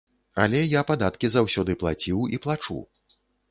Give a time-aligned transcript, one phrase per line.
[0.45, 2.83] Але я падаткі заўсёды плаціў і плачу.